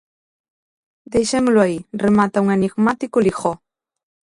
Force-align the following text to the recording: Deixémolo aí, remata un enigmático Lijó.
Deixémolo 1.13 1.59
aí, 1.65 1.77
remata 2.05 2.43
un 2.43 2.49
enigmático 2.57 3.21
Lijó. 3.25 3.51